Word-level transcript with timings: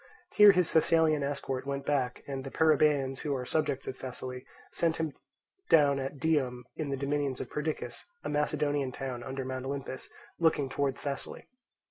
Here 0.33 0.51
his 0.51 0.73
Thessalian 0.73 1.21
escort 1.21 1.67
went 1.67 1.85
back, 1.85 2.23
and 2.25 2.43
the 2.43 2.49
Perrhaebians, 2.49 3.19
who 3.19 3.35
are 3.35 3.45
subjects 3.45 3.85
of 3.85 3.95
Thessaly, 3.97 4.47
set 4.71 4.97
him 4.97 5.13
down 5.69 5.99
at 5.99 6.17
Dium 6.17 6.63
in 6.75 6.89
the 6.89 6.97
dominions 6.97 7.39
of 7.39 7.51
Perdiccas, 7.51 8.05
a 8.23 8.27
Macedonian 8.29 8.91
town 8.91 9.21
under 9.21 9.45
Mount 9.45 9.65
Olympus, 9.65 10.09
looking 10.39 10.69
towards 10.69 10.99
Thessaly. 10.99 11.45